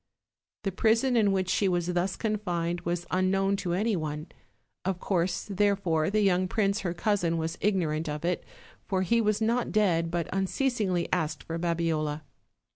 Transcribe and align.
The 0.63 0.71
prison 0.71 1.15
in 1.15 1.31
which 1.31 1.47
she 1.47 1.67
was 1.67 1.93
thus 1.93 2.15
confined 2.15 2.81
was 2.81 3.05
un 3.11 3.29
known 3.29 3.55
to 3.57 3.73
any 3.75 3.95
one; 3.95 4.29
of 4.83 4.99
course, 4.99 5.43
therefore, 5.43 6.09
the 6.09 6.21
young 6.21 6.47
prince 6.47 6.79
her 6.79 6.95
cousin 6.95 7.37
was 7.37 7.55
ignorant 7.61 8.09
of 8.09 8.25
it, 8.25 8.43
for 8.87 9.03
he 9.03 9.21
was 9.21 9.41
not 9.41 9.71
dead, 9.71 10.09
but 10.09 10.27
unceasingly 10.33 11.07
asked 11.13 11.43
for 11.43 11.59
Babiola. 11.59 12.23